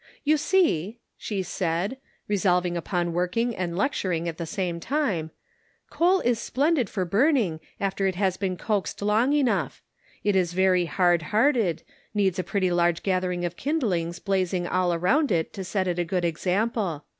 [0.23, 1.97] "You see," she said—
[2.27, 5.29] resolved upon working and lecturing at the same time
[5.91, 9.83] —"coal is splendid for burning, after it has been coaxed long enough;
[10.23, 11.83] it is very hard hearted,
[12.15, 16.03] needs a pretty large gathering of kindlings blazing all around it to set it a
[16.03, 17.05] good example.